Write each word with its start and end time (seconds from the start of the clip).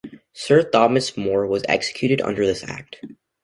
Sir 0.33 0.63
Thomas 0.63 1.15
More 1.15 1.45
was 1.45 1.61
executed 1.69 2.21
under 2.21 2.43
this 2.43 2.63
Act. 2.67 3.05